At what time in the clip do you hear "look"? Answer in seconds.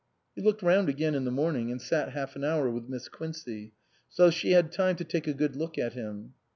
5.55-5.77